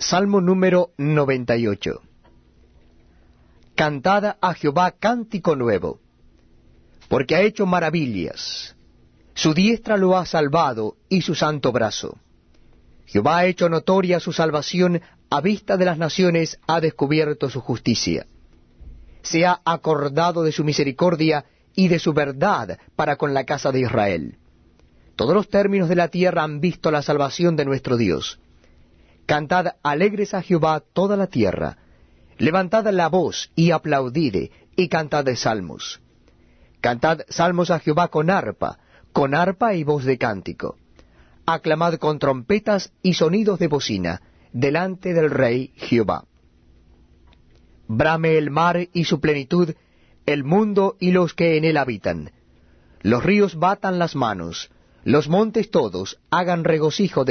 Salmo 0.00 0.40
número 0.40 0.92
98. 0.96 2.00
Cantad 3.74 4.36
a 4.40 4.54
Jehová 4.54 4.92
cántico 4.92 5.56
nuevo, 5.56 5.98
porque 7.08 7.34
ha 7.34 7.40
hecho 7.40 7.66
maravillas. 7.66 8.76
Su 9.34 9.54
diestra 9.54 9.96
lo 9.96 10.16
ha 10.16 10.24
salvado 10.24 10.94
y 11.08 11.22
su 11.22 11.34
santo 11.34 11.72
brazo. 11.72 12.16
Jehová 13.06 13.38
ha 13.38 13.46
hecho 13.46 13.68
notoria 13.68 14.20
su 14.20 14.32
salvación, 14.32 15.02
a 15.30 15.40
vista 15.40 15.76
de 15.76 15.86
las 15.86 15.98
naciones 15.98 16.60
ha 16.68 16.80
descubierto 16.80 17.50
su 17.50 17.60
justicia. 17.60 18.24
Se 19.22 19.46
ha 19.46 19.60
acordado 19.64 20.44
de 20.44 20.52
su 20.52 20.62
misericordia 20.62 21.44
y 21.74 21.88
de 21.88 21.98
su 21.98 22.12
verdad 22.12 22.78
para 22.94 23.16
con 23.16 23.34
la 23.34 23.42
casa 23.42 23.72
de 23.72 23.80
Israel. 23.80 24.38
Todos 25.16 25.34
los 25.34 25.48
términos 25.48 25.88
de 25.88 25.96
la 25.96 26.06
tierra 26.06 26.44
han 26.44 26.60
visto 26.60 26.92
la 26.92 27.02
salvación 27.02 27.56
de 27.56 27.64
nuestro 27.64 27.96
Dios. 27.96 28.38
Cantad 29.28 29.76
alegres 29.82 30.32
a 30.32 30.40
Jehová 30.40 30.80
toda 30.80 31.14
la 31.14 31.26
tierra. 31.26 31.76
Levantad 32.38 32.86
la 32.86 33.10
voz 33.10 33.50
y 33.54 33.72
aplaudid, 33.72 34.50
y 34.74 34.88
cantad 34.88 35.26
salmos. 35.34 36.00
Cantad 36.80 37.20
salmos 37.28 37.70
a 37.70 37.78
Jehová 37.78 38.08
con 38.08 38.30
arpa, 38.30 38.78
con 39.12 39.34
arpa 39.34 39.74
y 39.74 39.84
voz 39.84 40.06
de 40.06 40.16
cántico. 40.16 40.78
Aclamad 41.44 41.96
con 41.96 42.18
trompetas 42.18 42.90
y 43.02 43.12
sonidos 43.12 43.58
de 43.58 43.68
bocina, 43.68 44.22
delante 44.54 45.12
del 45.12 45.30
Rey 45.30 45.74
Jehová. 45.76 46.24
Brame 47.86 48.38
el 48.38 48.50
mar 48.50 48.88
y 48.94 49.04
su 49.04 49.20
plenitud, 49.20 49.74
el 50.24 50.42
mundo 50.42 50.96
y 51.00 51.10
los 51.10 51.34
que 51.34 51.58
en 51.58 51.66
él 51.66 51.76
habitan. 51.76 52.32
Los 53.02 53.22
ríos 53.24 53.56
batan 53.56 53.98
las 53.98 54.16
manos, 54.16 54.70
los 55.04 55.28
montes 55.28 55.70
todos 55.70 56.18
hagan 56.30 56.64
regocijo 56.64 57.24